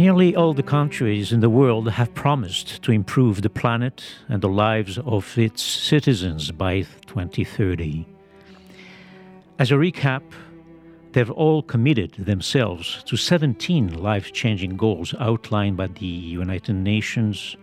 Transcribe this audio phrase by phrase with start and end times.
[0.00, 4.48] Nearly all the countries in the world have promised to improve the planet and the
[4.48, 8.06] lives of its citizens by 2030.
[9.58, 10.22] As a recap,
[11.12, 17.58] they've all committed themselves to 17 life changing goals outlined by the United Nations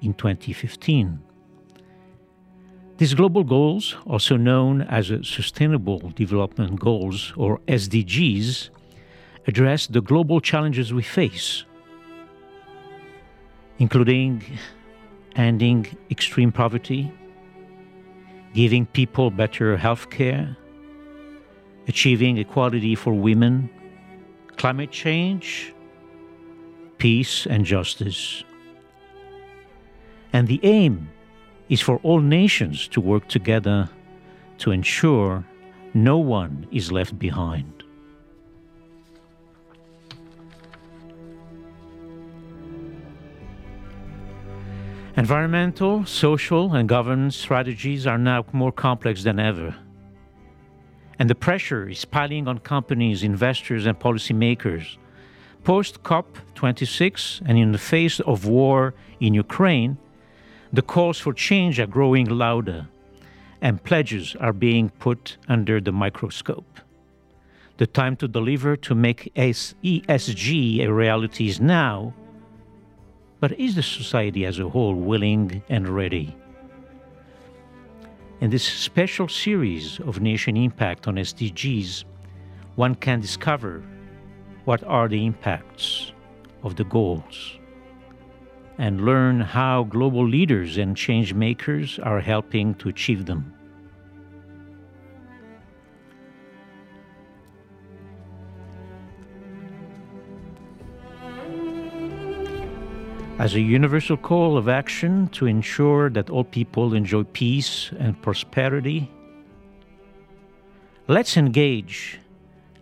[0.00, 1.20] in 2015.
[2.96, 8.70] These global goals, also known as Sustainable Development Goals or SDGs,
[9.46, 11.66] address the global challenges we face
[13.78, 14.42] including
[15.36, 17.12] ending extreme poverty,
[18.54, 20.56] giving people better health care,
[21.88, 23.68] achieving equality for women,
[24.56, 25.74] climate change,
[26.98, 28.44] peace, and justice.
[30.32, 31.08] And the aim
[31.68, 33.88] is for all nations to work together
[34.58, 35.44] to ensure
[35.94, 37.81] no one is left behind.
[45.14, 49.76] Environmental, social, and governance strategies are now more complex than ever.
[51.18, 54.96] And the pressure is piling on companies, investors, and policymakers.
[55.64, 59.98] Post COP26 and in the face of war in Ukraine,
[60.72, 62.88] the calls for change are growing louder,
[63.60, 66.80] and pledges are being put under the microscope.
[67.76, 72.14] The time to deliver to make ESG a reality is now
[73.42, 76.32] but is the society as a whole willing and ready?
[78.40, 82.04] In this special series of Nation Impact on SDGs,
[82.76, 83.82] one can discover
[84.64, 86.12] what are the impacts
[86.62, 87.58] of the goals
[88.78, 93.52] and learn how global leaders and change makers are helping to achieve them.
[103.38, 109.10] As a universal call of action to ensure that all people enjoy peace and prosperity.
[111.08, 112.20] Let's engage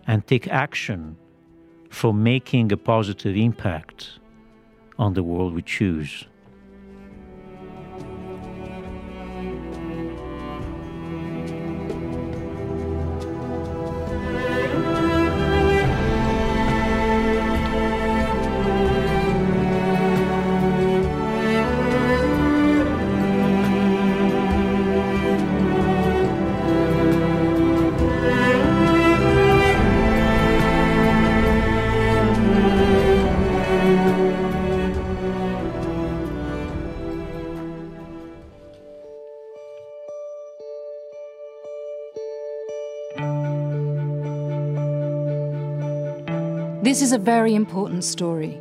[0.06, 1.16] and take action
[1.88, 4.18] for making a positive impact
[4.98, 6.26] on the world we choose.
[46.90, 48.58] This is a very important story.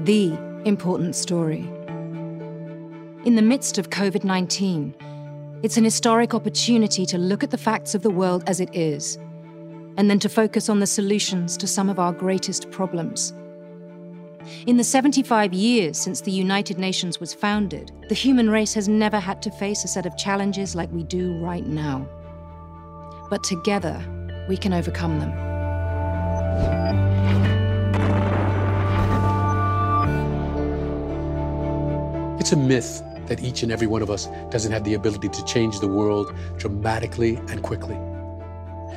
[0.00, 1.60] The important story.
[3.24, 4.94] In the midst of COVID 19,
[5.62, 9.16] it's an historic opportunity to look at the facts of the world as it is,
[9.96, 13.32] and then to focus on the solutions to some of our greatest problems.
[14.66, 19.18] In the 75 years since the United Nations was founded, the human race has never
[19.18, 22.06] had to face a set of challenges like we do right now.
[23.30, 23.98] But together,
[24.50, 25.49] we can overcome them.
[32.40, 35.44] It's a myth that each and every one of us doesn't have the ability to
[35.44, 37.94] change the world dramatically and quickly.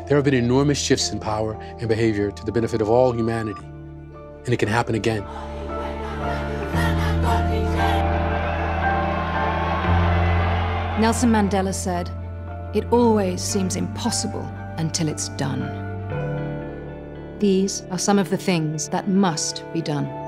[0.08, 3.62] There have been enormous shifts in power and behavior to the benefit of all humanity,
[4.46, 5.24] and it can happen again.
[11.00, 12.10] Nelson Mandela said,
[12.74, 15.83] It always seems impossible until it's done.
[17.44, 20.23] These are some of the things that must be done.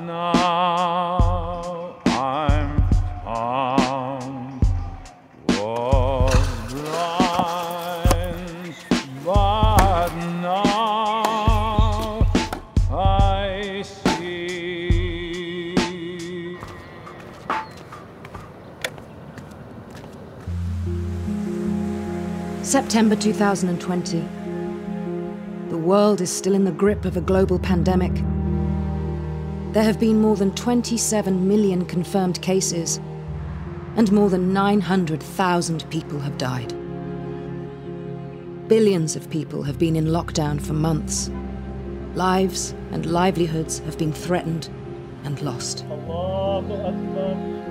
[0.00, 2.88] Now I'm
[3.24, 4.60] found.
[5.48, 8.74] Was blind,
[9.24, 10.08] but
[10.42, 12.26] now
[12.90, 15.76] I see.
[22.62, 24.24] September 2020.
[25.68, 28.12] The world is still in the grip of a global pandemic.
[29.74, 33.00] There have been more than 27 million confirmed cases,
[33.96, 36.72] and more than 900,000 people have died.
[38.68, 41.28] Billions of people have been in lockdown for months.
[42.14, 44.70] Lives and livelihoods have been threatened
[45.24, 45.84] and lost.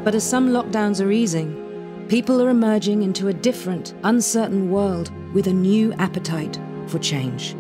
[0.04, 5.48] But as some lockdowns are easing, people are emerging into a different, uncertain world with
[5.48, 7.56] a new appetite for change.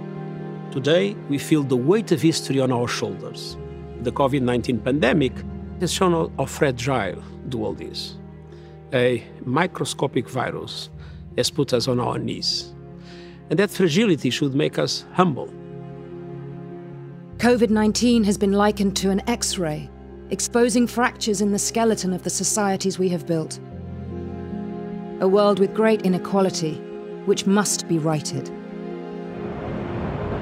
[0.69, 3.55] Today, we feel the weight of history on our shoulders.
[4.03, 5.31] The COVID 19 pandemic
[5.79, 8.17] has shown how- fragile the world is.
[8.93, 10.89] A microscopic virus
[11.37, 12.73] has put us on our knees.
[13.49, 15.47] And that fragility should make us humble.
[17.37, 19.89] COVID 19 has been likened to an X ray,
[20.31, 23.57] exposing fractures in the skeleton of the societies we have built.
[25.21, 26.73] A world with great inequality,
[27.25, 28.51] which must be righted.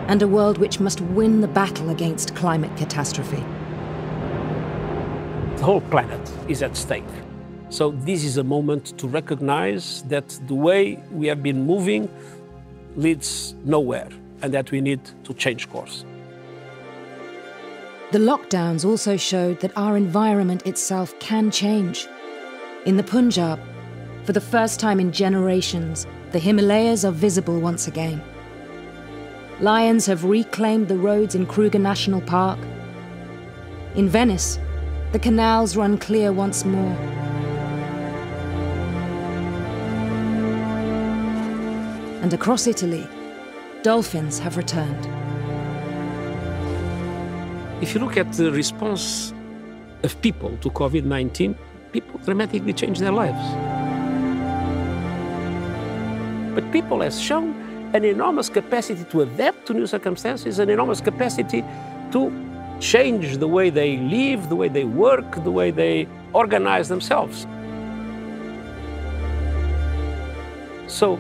[0.08, 3.44] And a world which must win the battle against climate catastrophe.
[5.58, 7.04] The whole planet is at stake.
[7.70, 12.10] So, this is a moment to recognize that the way we have been moving
[12.96, 14.10] leads nowhere
[14.42, 16.04] and that we need to change course.
[18.12, 22.08] The lockdowns also showed that our environment itself can change.
[22.86, 23.58] In the Punjab,
[24.26, 28.22] for the first time in generations, the Himalayas are visible once again.
[29.62, 32.58] Lions have reclaimed the roads in Kruger National Park.
[33.94, 34.58] In Venice,
[35.12, 36.98] the canals run clear once more.
[42.24, 43.08] And across Italy,
[43.84, 45.06] dolphins have returned.
[47.84, 49.32] If you look at the response
[50.02, 51.56] of people to COVID 19,
[51.92, 53.38] people dramatically change their lives.
[56.56, 61.64] But people have shown an enormous capacity to adapt to new circumstances, an enormous capacity
[62.12, 62.32] to
[62.80, 67.46] change the way they live, the way they work, the way they organize themselves.
[70.88, 71.20] So,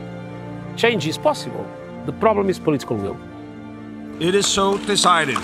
[0.75, 1.65] change is possible.
[2.05, 3.17] The problem is political will.
[4.19, 5.37] It is so decided.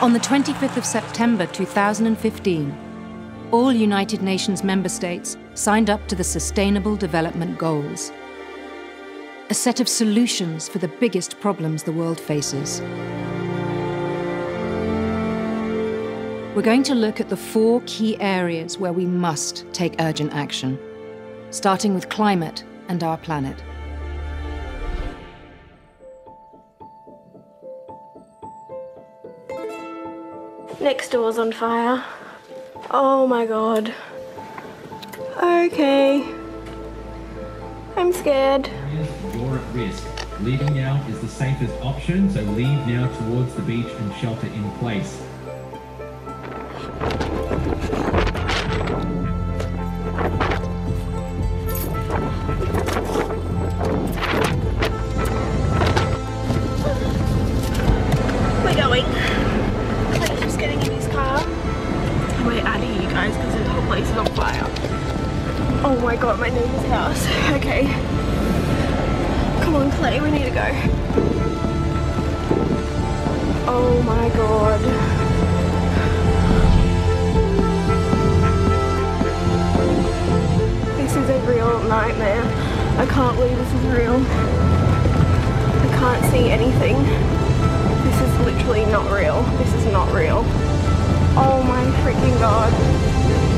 [0.00, 2.74] On the 25th of September 2015,
[3.50, 8.12] all United Nations member states signed up to the Sustainable Development Goals,
[9.50, 12.82] a set of solutions for the biggest problems the world faces.
[16.54, 20.78] We're going to look at the four key areas where we must take urgent action,
[21.50, 23.62] starting with climate and our planet.
[30.80, 32.04] Next door's on fire.
[32.90, 33.94] Oh my god.
[35.42, 36.37] Okay.
[37.98, 38.70] I'm scared.
[39.34, 40.06] You're at risk.
[40.38, 44.70] Leaving now is the safest option, so leave now towards the beach and shelter in
[44.78, 45.20] place.
[81.46, 82.42] Real nightmare.
[82.98, 84.16] I can't believe this is real.
[85.84, 86.96] I can't see anything.
[88.04, 89.42] This is literally not real.
[89.58, 90.44] This is not real.
[91.36, 93.57] Oh my freaking god.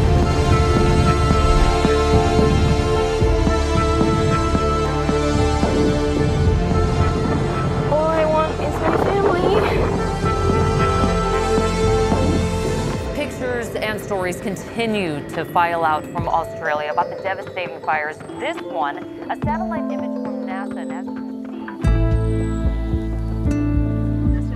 [14.10, 18.18] Stories continue to file out from Australia about the devastating fires.
[18.42, 18.98] This one,
[19.30, 20.78] a satellite image from NASA.
[20.82, 21.14] And as you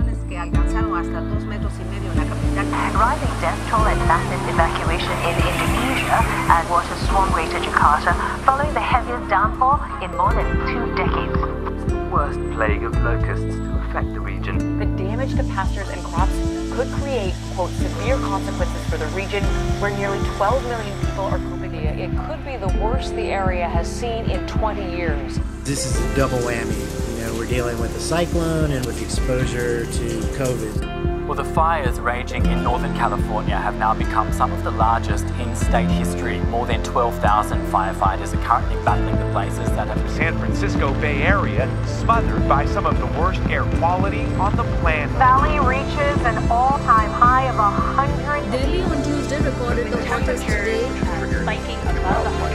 [0.03, 2.65] can see, que alcanzaron hasta dos metros y medio en la capital.
[2.99, 6.19] Rising death toll and massive evacuation in Indonesia
[6.51, 11.31] and water swarm Greater Jakarta following the heaviest downfall in more than two decades.
[11.31, 14.79] It's The worst plague of locusts to affect the region.
[14.79, 16.35] the damage to pastures and crops
[16.75, 19.41] could create, quote, severe consequences for the region
[19.79, 21.73] where nearly 12 million people are coping.
[21.73, 25.39] It could be the worst the area has seen in 20 years.
[25.63, 27.17] This is a double whammy.
[27.17, 31.14] You know, we're dealing with a cyclone and with exposure to COVID.
[31.25, 35.55] Well, the fires raging in Northern California have now become some of the largest in
[35.55, 36.37] state history.
[36.51, 41.67] More than 12,000 firefighters are currently battling the blazes that have San Francisco Bay Area
[41.87, 45.09] smothered by some of the worst air quality on the planet.
[45.17, 48.51] Valley reaches an all-time high of 100.
[48.51, 50.87] Delhi on Tuesday recorded the hottest day
[51.41, 52.54] spiking above 100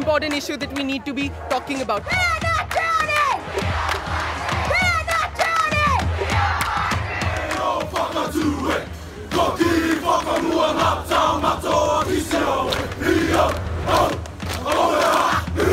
[0.00, 2.02] important issue that we need to be talking about.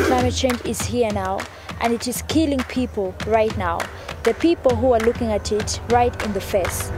[0.08, 1.38] Climate change is here now
[1.80, 3.78] and it is killing people right now.
[4.24, 6.90] The people who are looking at it right in the face.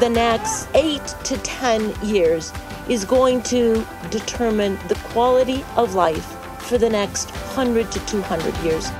[0.00, 2.52] The next eight to 10 years
[2.86, 8.90] is going to determine the quality of life for the next 100 to 200 years.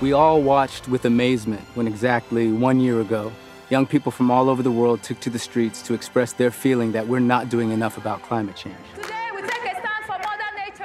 [0.00, 3.32] We all watched with amazement when exactly one year ago,
[3.70, 6.92] young people from all over the world took to the streets to express their feeling
[6.92, 8.76] that we're not doing enough about climate change.
[8.96, 9.02] We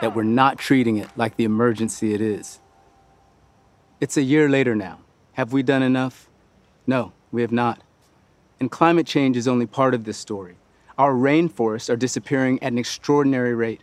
[0.01, 2.59] That we're not treating it like the emergency it is.
[3.99, 4.99] It's a year later now.
[5.41, 6.29] Have we done enough?
[6.85, 7.81] No, we have not.
[8.59, 10.55] And climate change is only part of this story.
[10.99, 13.81] Our rainforests are disappearing at an extraordinary rate.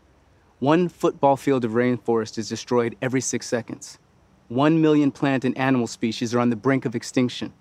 [0.61, 3.99] One football field of rainforest is destroyed every six seconds.
[4.47, 7.53] One million plant and animal species are on the brink of extinction.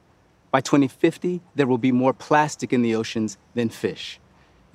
[0.51, 4.20] By 2050, there will be more plastic in the oceans than fish.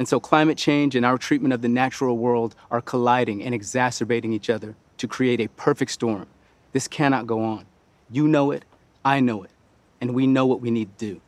[0.01, 4.33] And so climate change and our treatment of the natural world are colliding and exacerbating
[4.33, 6.27] each other to create a perfect storm.
[6.73, 7.67] This cannot go on.
[8.11, 8.65] You know it,
[9.05, 9.51] I know it,
[10.01, 11.21] and we know what we need to do.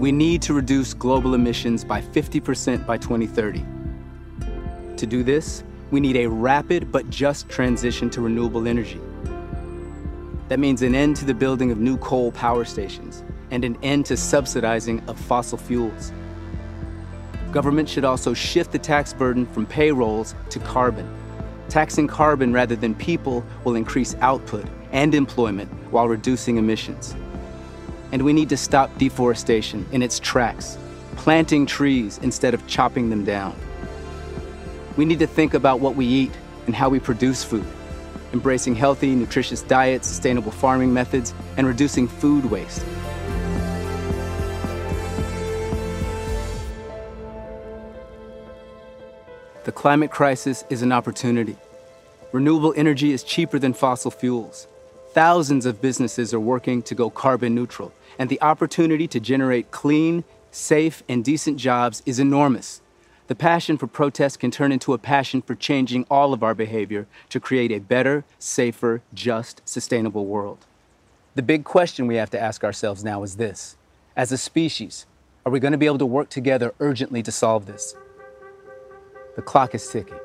[0.00, 3.64] We need to reduce global emissions by 50% by 2030.
[4.96, 9.00] To do this, we need a rapid but just transition to renewable energy.
[10.48, 14.06] That means an end to the building of new coal power stations and an end
[14.06, 16.10] to subsidizing of fossil fuels.
[17.52, 21.21] Government should also shift the tax burden from payrolls to carbon.
[21.72, 27.16] Taxing carbon rather than people will increase output and employment while reducing emissions.
[28.12, 30.76] And we need to stop deforestation in its tracks,
[31.16, 33.56] planting trees instead of chopping them down.
[34.98, 36.32] We need to think about what we eat
[36.66, 37.64] and how we produce food,
[38.34, 42.84] embracing healthy, nutritious diets, sustainable farming methods, and reducing food waste.
[49.64, 51.56] The climate crisis is an opportunity.
[52.32, 54.66] Renewable energy is cheaper than fossil fuels.
[55.12, 60.24] Thousands of businesses are working to go carbon neutral, and the opportunity to generate clean,
[60.50, 62.80] safe, and decent jobs is enormous.
[63.28, 67.06] The passion for protest can turn into a passion for changing all of our behavior
[67.28, 70.66] to create a better, safer, just, sustainable world.
[71.36, 73.76] The big question we have to ask ourselves now is this
[74.16, 75.06] As a species,
[75.46, 77.94] are we going to be able to work together urgently to solve this?
[79.34, 80.18] The clock is ticking.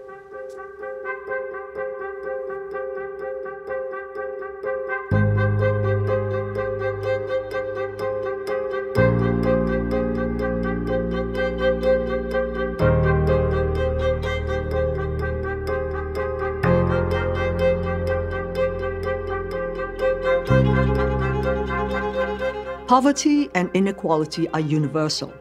[22.88, 25.34] Poverty and inequality are universal.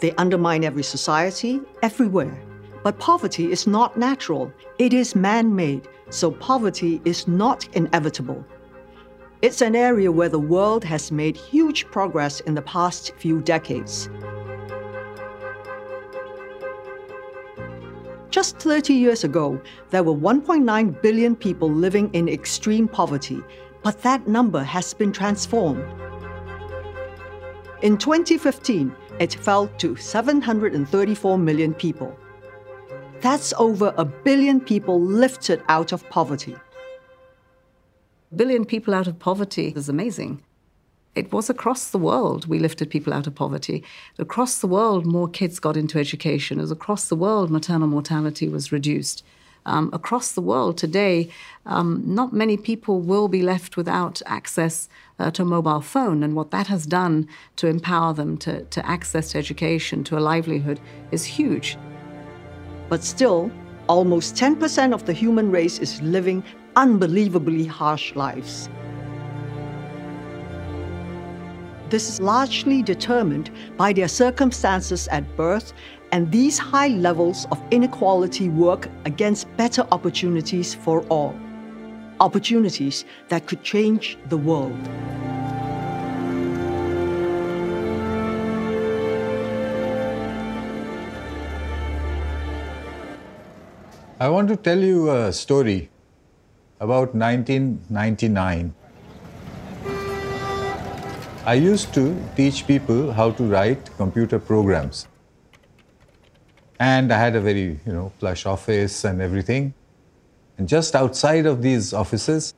[0.00, 2.36] They undermine every society, everywhere,
[2.84, 8.44] but poverty is not natural, it is man made, so poverty is not inevitable.
[9.40, 14.10] It's an area where the world has made huge progress in the past few decades.
[18.28, 23.42] Just 30 years ago, there were 1.9 billion people living in extreme poverty,
[23.82, 25.86] but that number has been transformed.
[27.80, 32.14] In 2015, it fell to 734 million people.
[33.24, 36.56] That's over a billion people lifted out of poverty.
[38.36, 40.42] Billion people out of poverty is amazing.
[41.14, 43.82] It was across the world we lifted people out of poverty.
[44.18, 46.60] Across the world, more kids got into education.
[46.60, 49.24] As across the world, maternal mortality was reduced.
[49.64, 51.30] Um, across the world today,
[51.64, 54.86] um, not many people will be left without access
[55.18, 56.22] uh, to a mobile phone.
[56.22, 57.26] And what that has done
[57.56, 60.78] to empower them to, to access to education, to a livelihood,
[61.10, 61.78] is huge.
[62.88, 63.50] But still,
[63.88, 66.42] almost 10% of the human race is living
[66.76, 68.68] unbelievably harsh lives.
[71.90, 75.72] This is largely determined by their circumstances at birth,
[76.12, 81.34] and these high levels of inequality work against better opportunities for all.
[82.20, 84.78] Opportunities that could change the world.
[94.24, 95.90] I want to tell you a story
[96.80, 98.74] about 1999.
[101.44, 105.08] I used to teach people how to write computer programs.
[106.80, 109.74] And I had a very, you know, plush office and everything.
[110.56, 112.54] And just outside of these offices,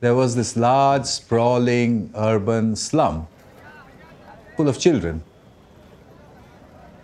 [0.00, 3.26] there was this large, sprawling urban slum
[4.56, 5.22] full of children.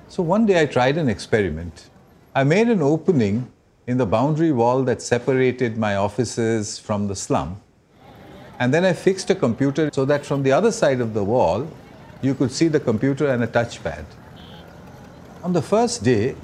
[0.09, 1.91] So one day I tried an experiment.
[2.35, 3.53] I made an opening
[3.87, 7.61] in the boundary wall that separated my offices from the slum.
[8.59, 11.69] And then I fixed a computer so that from the other side of the wall,
[12.21, 14.05] you could see the computer and a touchpad.
[15.45, 16.35] On the first day,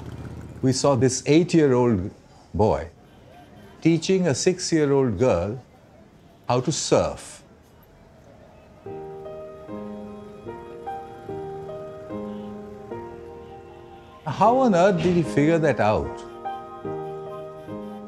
[0.61, 2.11] we saw this eight year old
[2.53, 2.87] boy
[3.81, 5.61] teaching a six year old girl
[6.47, 7.43] how to surf.
[14.25, 16.32] How on earth did he figure that out?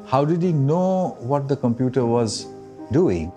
[0.06, 2.46] How did he know what the computer was
[2.92, 3.32] doing?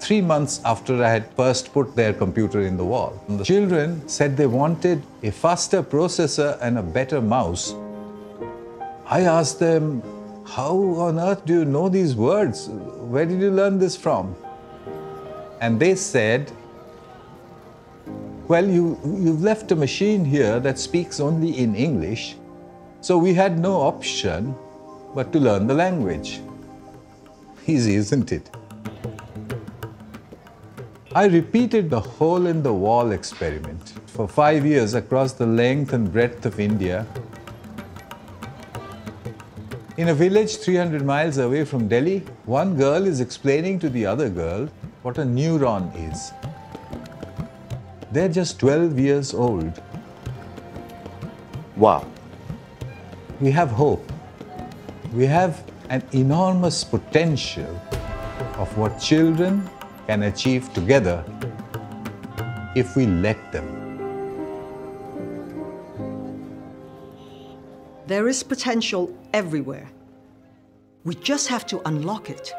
[0.00, 4.36] Three months after I had first put their computer in the wall, the children said
[4.36, 7.74] they wanted a faster processor and a better mouse.
[9.06, 10.02] I asked them,
[10.44, 10.74] How
[11.06, 12.68] on earth do you know these words?
[12.68, 14.34] Where did you learn this from?
[15.60, 16.50] And they said,
[18.48, 22.34] Well, you, you've left a machine here that speaks only in English
[23.00, 24.54] so we had no option
[25.14, 26.40] but to learn the language.
[27.66, 28.50] Easy, isn't it?
[31.14, 36.12] I repeated the hole in the wall experiment for five years across the length and
[36.12, 37.06] breadth of India.
[39.96, 44.28] In a village 300 miles away from Delhi, one girl is explaining to the other
[44.28, 44.68] girl
[45.02, 46.32] what a neuron is.
[48.12, 49.82] They're just 12 years old.
[51.76, 52.06] Wow
[53.40, 54.12] we have hope.
[55.14, 57.80] We have an enormous potential
[58.58, 59.68] of what children
[60.06, 61.24] can achieve together
[62.76, 63.66] if we let them.
[68.06, 69.88] There is potential everywhere.
[71.04, 72.52] We just have to unlock it.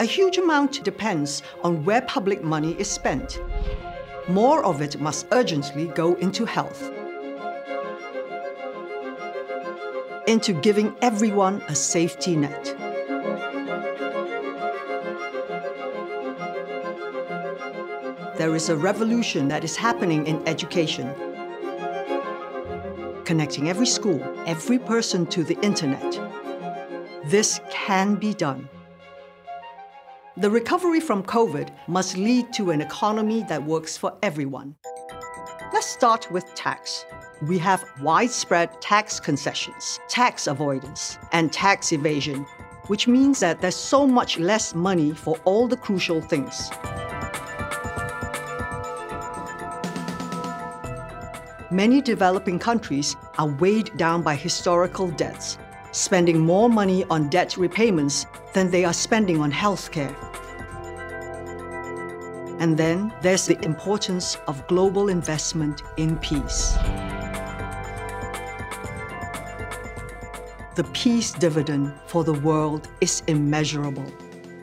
[0.00, 3.38] A huge amount depends on where public money is spent.
[4.28, 6.90] More of it must urgently go into health.
[10.30, 12.64] Into giving everyone a safety net.
[18.38, 21.12] There is a revolution that is happening in education,
[23.24, 26.20] connecting every school, every person to the internet.
[27.24, 28.68] This can be done.
[30.36, 34.76] The recovery from COVID must lead to an economy that works for everyone.
[35.80, 37.06] Let's start with tax
[37.40, 42.44] we have widespread tax concessions, tax avoidance, and tax evasion,
[42.88, 46.68] which means that there's so much less money for all the crucial things.
[51.70, 55.56] Many developing countries are weighed down by historical debts,
[55.92, 60.29] spending more money on debt repayments than they are spending on healthcare.
[62.60, 66.76] And then there's the importance of global investment in peace.
[70.74, 74.06] The peace dividend for the world is immeasurable.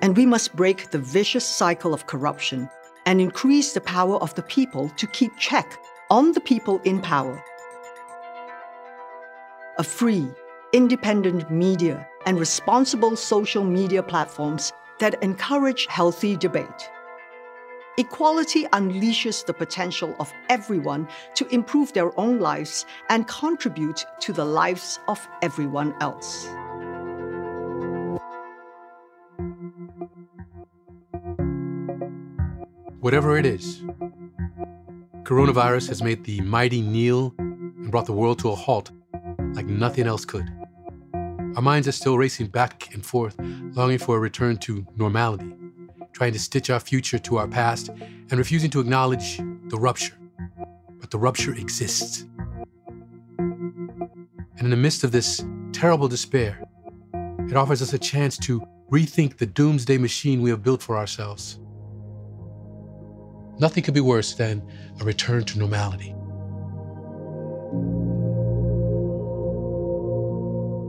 [0.04, 2.70] And we must break the vicious cycle of corruption
[3.08, 5.80] and increase the power of the people to keep check
[6.12, 7.44] on the people in power.
[9.80, 10.28] A free,
[10.72, 16.92] independent media and responsible social media platforms that encourage healthy debate.
[18.00, 24.46] Equality unleashes the potential of everyone to improve their own lives and contribute to the
[24.46, 26.48] lives of everyone else.
[33.00, 33.82] Whatever it is,
[35.24, 38.92] coronavirus has made the mighty kneel and brought the world to a halt
[39.54, 40.48] like nothing else could.
[41.56, 43.36] Our minds are still racing back and forth,
[43.74, 45.52] longing for a return to normality,
[46.18, 50.16] trying to stitch our future to our past, and refusing to acknowledge the rupture.
[51.00, 52.26] But the rupture exists.
[53.38, 56.60] And in the midst of this terrible despair,
[57.48, 61.60] it offers us a chance to rethink the doomsday machine we have built for ourselves.
[63.60, 64.68] Nothing could be worse than
[65.00, 66.16] a return to normality.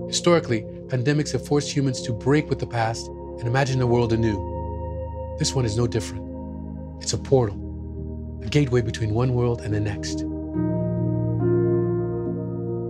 [0.09, 4.58] Historically, pandemics have forced humans to break with the past and imagine the world anew.
[5.39, 6.25] This one is no different.
[7.01, 10.25] It's a portal, a gateway between one world and the next.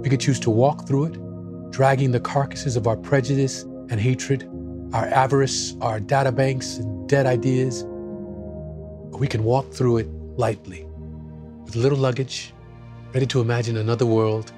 [0.03, 4.49] We could choose to walk through it, dragging the carcasses of our prejudice and hatred,
[4.95, 7.83] our avarice, our data banks, and dead ideas.
[7.83, 10.09] Or we can walk through it
[10.39, 10.87] lightly,
[11.65, 12.55] with little luggage,
[13.13, 14.53] ready to imagine another world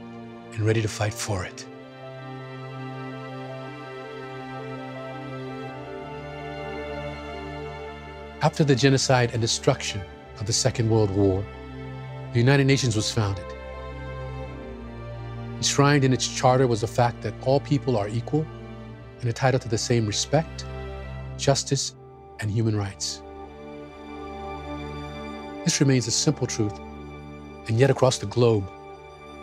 [0.52, 1.66] and ready to fight for it.
[8.42, 10.00] After the genocide and destruction
[10.38, 11.44] of the Second World War,
[12.32, 13.44] the United Nations was founded.
[15.58, 18.46] Enshrined in its charter was the fact that all people are equal
[19.20, 20.64] and entitled to the same respect,
[21.36, 21.94] justice,
[22.38, 23.20] and human rights.
[25.64, 26.78] This remains a simple truth,
[27.68, 28.64] and yet across the globe,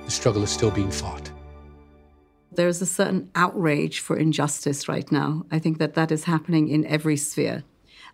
[0.05, 1.29] the struggle is still being fought.
[2.51, 5.45] There's a certain outrage for injustice right now.
[5.51, 7.63] I think that that is happening in every sphere.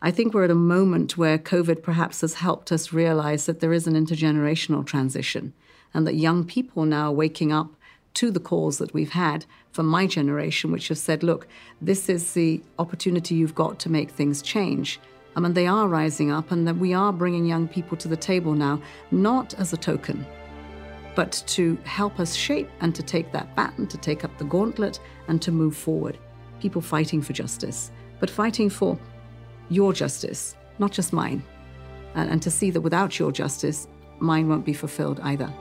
[0.06, 3.72] I think we're at a moment where COVID perhaps has helped us realize that there
[3.72, 5.54] is an intergenerational transition
[5.94, 7.74] and that young people now are waking up
[8.16, 11.48] to the calls that we've had from my generation, which have said, look,
[11.82, 15.00] this is the opportunity you've got to make things change.
[15.38, 18.18] Um, and they are rising up, and that we are bringing young people to the
[18.18, 20.26] table now, not as a token,
[21.16, 25.00] but to help us shape and to take that baton, to take up the gauntlet,
[25.30, 26.18] and to move forward.
[26.60, 27.90] People fighting for justice,
[28.20, 29.00] but fighting for
[29.74, 31.44] your justice, not just mine.
[32.16, 33.88] And, and to see that without your justice,
[34.20, 35.52] mine won't be fulfilled either.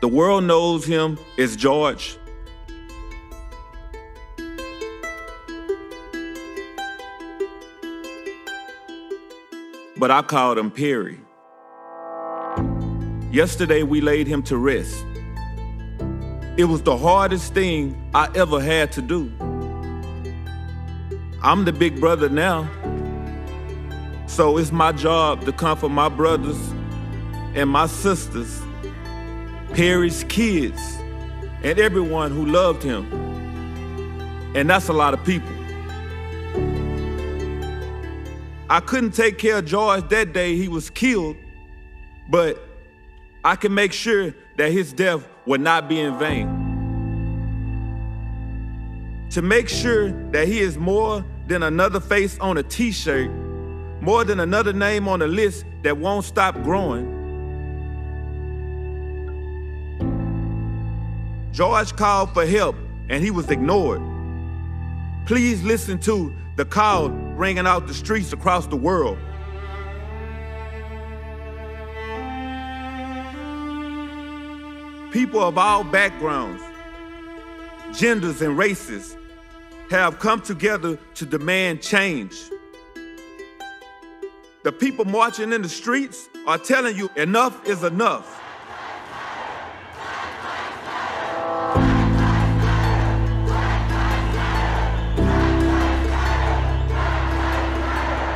[0.00, 2.16] The world knows him as George.
[9.98, 11.20] But I called him Perry.
[13.30, 15.04] Yesterday we laid him to rest.
[16.56, 19.32] It was the hardest thing I ever had to do.
[21.40, 22.68] I'm the big brother now.
[24.26, 26.58] So it's my job to comfort my brothers
[27.54, 28.60] and my sisters,
[29.74, 30.80] Perry's kids,
[31.62, 33.06] and everyone who loved him.
[34.56, 35.54] And that's a lot of people.
[38.68, 41.36] I couldn't take care of George that day he was killed,
[42.28, 42.69] but
[43.44, 46.68] I can make sure that his death would not be in vain.
[49.30, 53.30] To make sure that he is more than another face on a t shirt,
[54.00, 57.18] more than another name on a list that won't stop growing.
[61.52, 62.76] George called for help
[63.08, 64.02] and he was ignored.
[65.26, 69.18] Please listen to the call ringing out the streets across the world.
[75.12, 76.62] People of all backgrounds,
[77.92, 79.16] genders, and races
[79.90, 82.36] have come together to demand change.
[84.62, 88.40] The people marching in the streets are telling you enough is enough.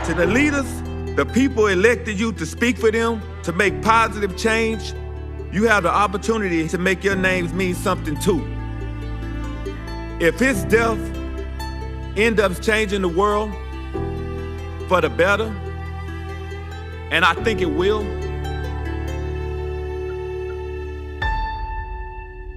[0.06, 0.82] To the leaders,
[1.14, 4.92] the people elected you to speak for them, to make positive change
[5.54, 8.44] you have the opportunity to make your names mean something too.
[10.18, 10.98] If his death
[12.16, 13.52] ends up changing the world
[14.88, 15.44] for the better,
[17.12, 18.02] and I think it will,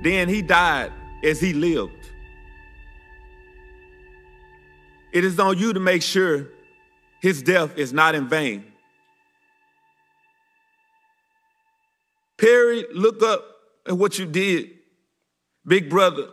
[0.02, 0.92] then he died
[1.24, 2.10] as he lived.
[5.12, 6.48] It is on you to make sure
[7.22, 8.66] his death is not in vain.
[12.38, 13.46] Perry, look up
[13.88, 14.70] at what you did.
[15.66, 16.30] Big brother,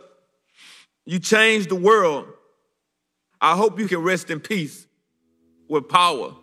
[1.05, 2.27] you changed the world.
[3.41, 4.87] I hope you can rest in peace
[5.67, 6.35] with power.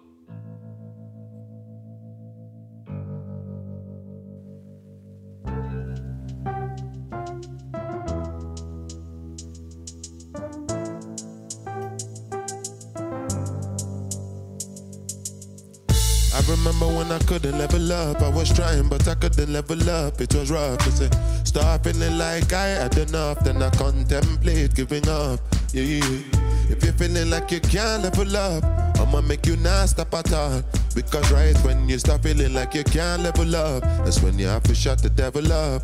[17.32, 18.20] Couldn't level up.
[18.20, 20.20] I was trying, but I couldn't level up.
[20.20, 20.76] It was rough.
[20.84, 21.10] to say,
[21.44, 25.40] start feeling like I had enough, then I contemplate giving up.
[25.72, 26.20] Yeah, yeah.
[26.68, 28.62] If you're feeling like you can't level up,
[29.00, 30.62] I'ma make you not stop at all.
[30.94, 34.64] Because right when you start feeling like you can't level up, that's when you have
[34.64, 35.82] to shut the devil up.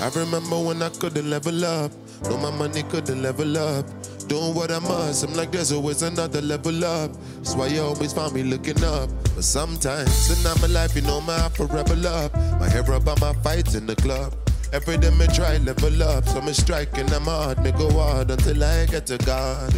[0.00, 1.92] I remember when I couldn't level up.
[2.24, 3.86] No, my money couldn't level up.
[4.28, 7.10] Doing what I must, I'm like there's always another level up.
[7.36, 9.08] That's why you always find me looking up.
[9.34, 12.34] But sometimes in my life, you know, my I forever up.
[12.60, 14.34] My hair up on my fights in the club.
[14.74, 18.62] Every day me try level up, so me striking them hard, me go hard until
[18.62, 19.72] I get to God.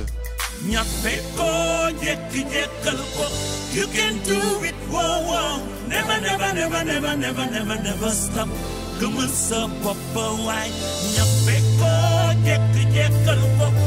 [3.73, 8.49] you can do it whoa whoa never never never never never never never stop
[9.01, 9.97] Come sa bopp
[10.45, 10.69] waay
[11.17, 11.93] ñafe ko
[12.45, 13.80] jekki jekkal ko you can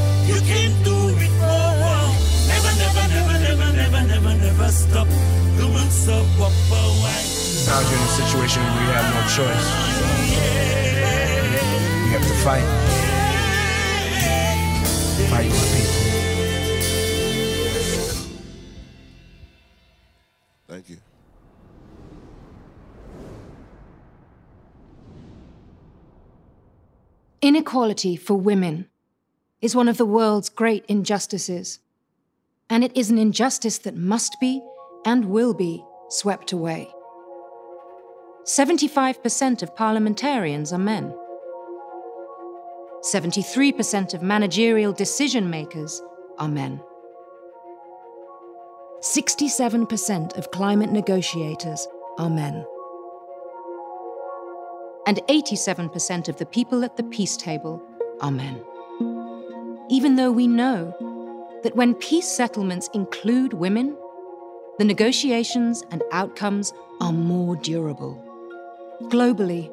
[4.54, 5.08] never never stop
[5.58, 7.24] gëmal sa bopp waay
[7.64, 9.68] Sometimes you're in a situation where you have no choice.
[12.04, 12.68] You have to fight.
[15.32, 16.04] Fight my people.
[20.68, 20.98] Thank you.
[27.42, 28.90] Inequality for women
[29.62, 31.80] is one of the world's great injustices,
[32.74, 34.60] and it is an injustice that must be
[35.06, 36.90] and will be swept away.
[38.46, 41.14] 75% of parliamentarians are men.
[43.04, 46.02] 73% of managerial decision makers
[46.40, 46.82] are men.
[49.02, 52.66] 67% of climate negotiators are men.
[55.06, 57.84] And 87% of the people at the peace table
[58.20, 58.64] are men.
[59.92, 61.13] Even though we know
[61.64, 63.98] that when peace settlements include women,
[64.80, 68.22] the negotiations and outcomes are more durable.
[69.04, 69.72] Globally,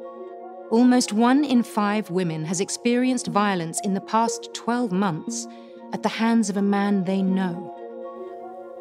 [0.70, 5.46] almost one in five women has experienced violence in the past 12 months
[5.92, 7.76] at the hands of a man they know.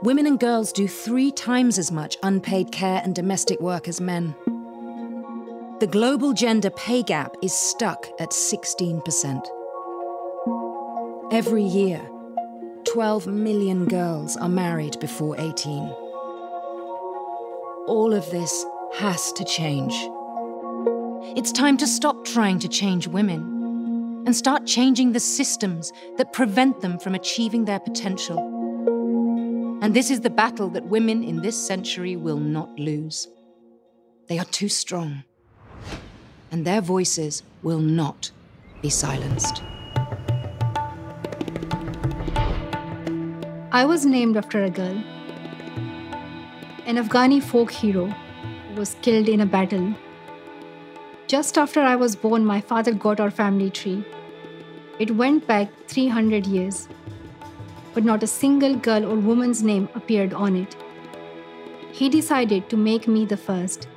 [0.04, 4.36] Women and girls do three times as much unpaid care and domestic work as men.
[5.80, 9.46] The global gender pay gap is stuck at 16%.
[11.32, 12.02] Every year,
[12.86, 15.84] 12 million girls are married before 18.
[17.88, 18.66] All of this
[18.96, 19.94] has to change.
[21.38, 26.82] It's time to stop trying to change women and start changing the systems that prevent
[26.82, 28.38] them from achieving their potential.
[29.82, 33.28] And this is the battle that women in this century will not lose.
[34.28, 35.24] They are too strong,
[36.52, 38.32] and their voices will not
[38.82, 39.64] be silenced.
[43.72, 44.98] I was named after a girl,
[46.88, 48.12] an Afghani folk hero
[48.76, 49.94] was killed in a battle.
[51.28, 54.04] Just after I was born, my father got our family tree.
[54.98, 56.90] It went back 300 years,
[57.94, 60.76] but not a single girl or woman's name appeared on it.
[61.92, 63.88] He decided to make me the first.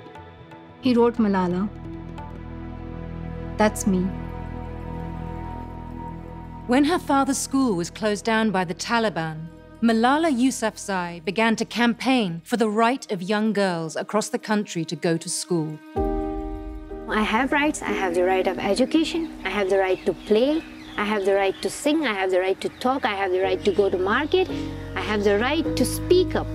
[0.82, 1.70] He wrote Malala.
[3.56, 4.02] That's me.
[6.66, 9.48] When her father's school was closed down by the Taliban,
[9.82, 14.94] Malala Yousafzai began to campaign for the right of young girls across the country to
[14.94, 15.76] go to school.
[17.08, 17.82] I have rights.
[17.82, 19.36] I have the right of education.
[19.44, 20.62] I have the right to play.
[20.96, 22.06] I have the right to sing.
[22.06, 23.04] I have the right to talk.
[23.04, 24.48] I have the right to go to market.
[24.94, 26.46] I have the right to speak up.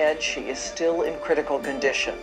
[0.00, 0.22] Head.
[0.22, 2.14] She is still in critical condition.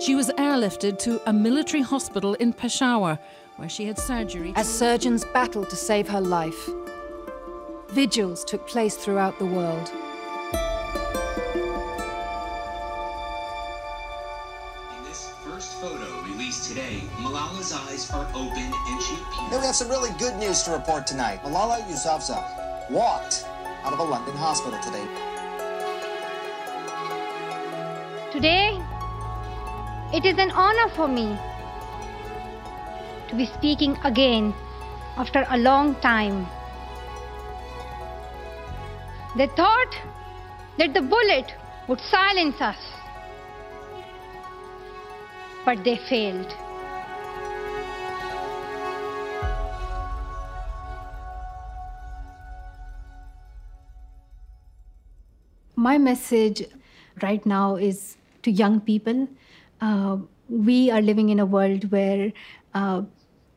[0.00, 3.18] She was airlifted to a military hospital in Peshawar,
[3.56, 4.52] where she had surgery.
[4.56, 6.62] As surgeons battled to save her life,
[7.90, 9.88] vigils took place throughout the world.
[14.96, 19.14] In this first photo released today, Malala's eyes are open and she
[19.50, 21.42] Hey, we have some really good news to report tonight.
[21.44, 22.59] Malala Yousafzai
[22.90, 23.44] walked
[23.84, 25.06] out of a London hospital today.
[28.32, 28.80] Today,
[30.12, 31.38] it is an honor for me
[33.28, 34.52] to be speaking again
[35.16, 36.46] after a long time.
[39.36, 39.94] They thought
[40.78, 41.54] that the bullet
[41.86, 42.78] would silence us,
[45.64, 46.52] but they failed.
[55.80, 56.62] My message
[57.22, 59.28] right now is to young people.
[59.80, 60.18] Uh,
[60.50, 62.34] we are living in a world where
[62.74, 63.00] uh,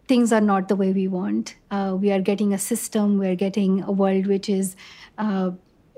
[0.07, 1.57] things are not the way we want.
[1.69, 4.77] Uh, we are getting a system, we're getting a world which is
[5.17, 5.51] uh,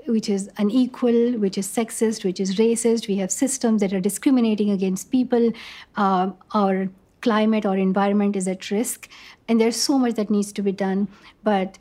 [0.08, 3.06] which is unequal, which is sexist, which is racist.
[3.06, 5.52] We have systems that are discriminating against people.
[5.96, 6.88] Uh, our
[7.20, 9.08] climate or environment is at risk,
[9.46, 11.06] and there's so much that needs to be done.
[11.44, 11.78] But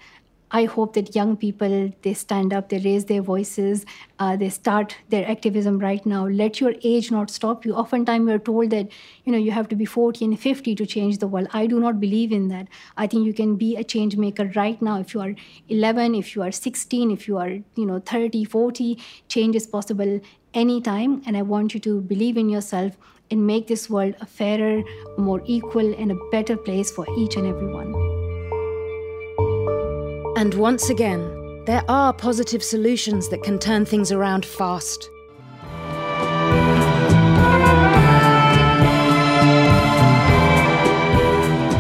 [0.56, 3.86] I hope that young people they stand up, they raise their voices,
[4.20, 6.28] uh, they start their activism right now.
[6.28, 7.74] Let your age not stop you.
[7.74, 8.88] Oftentimes we're told that
[9.26, 11.50] you know you have to be 40 and 50 to change the world.
[11.52, 12.70] I do not believe in that.
[12.96, 14.98] I think you can be a change maker right now.
[15.02, 15.36] If you are
[15.68, 20.22] 11, if you are 16, if you are you know 30, 40, change is possible
[20.54, 21.22] anytime.
[21.26, 22.98] And I want you to believe in yourself
[23.30, 24.84] and make this world a fairer,
[25.18, 28.15] more equal, and a better place for each and every one.
[30.36, 35.10] And once again, there are positive solutions that can turn things around fast.